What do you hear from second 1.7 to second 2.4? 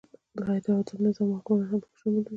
پکې شامل وي.